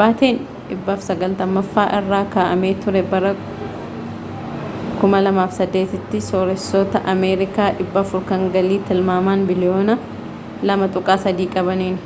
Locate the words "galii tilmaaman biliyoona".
8.60-9.98